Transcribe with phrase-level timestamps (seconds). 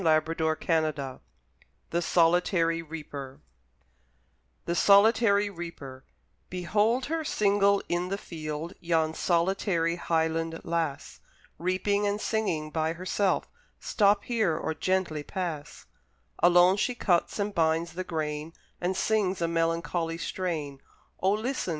[0.03, 1.19] William Wordsworth
[1.91, 3.39] The Solitary Reaper
[4.65, 6.03] from Memorials of a Tour in Scotland, 1803
[6.49, 11.19] BEHOLD her, single in the field, Yon solitary Highland Lass!
[11.59, 13.47] Reaping and singing by herself;
[13.79, 15.85] Stop here, or gently pass!
[16.39, 20.79] Alone she cuts and binds the grain, And sings a melancholy strain;
[21.19, 21.69] O listen!